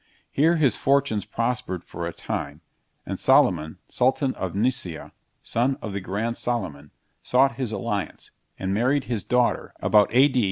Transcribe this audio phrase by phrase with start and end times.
[0.31, 2.61] Here his fortunes prospered for a time,
[3.05, 5.11] and Soliman, sultan of Nicea,
[5.43, 6.89] son of the grand Soliman,
[7.21, 10.35] sought his alliance, and married his daughter, about AD.